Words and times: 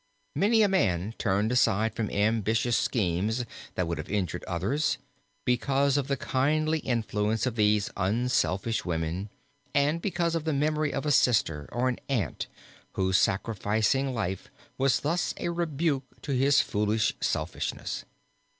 Many 0.35 0.63
a 0.63 0.67
man 0.67 1.13
turned 1.19 1.51
aside 1.51 1.93
from 1.95 2.09
ambitious 2.09 2.75
schemes 2.75 3.45
that 3.75 3.87
would 3.87 3.99
have 3.99 4.09
injured 4.09 4.43
others, 4.45 4.97
because 5.45 5.95
of 5.95 6.07
the 6.07 6.17
kindly 6.17 6.79
influence 6.79 7.45
of 7.45 7.55
these 7.55 7.91
unselfish 7.95 8.83
women 8.83 9.29
and 9.75 10.01
because 10.01 10.33
of 10.33 10.43
the 10.43 10.53
memory 10.53 10.91
of 10.91 11.05
a 11.05 11.11
sister, 11.11 11.69
or 11.71 11.87
an 11.87 11.99
aunt 12.09 12.47
whose 12.93 13.19
sacrificing 13.19 14.11
life 14.11 14.49
was 14.75 15.01
thus 15.01 15.35
a 15.37 15.49
rebuke 15.49 16.19
to 16.23 16.31
his 16.31 16.61
foolish 16.61 17.13
selfishness. 17.21 18.03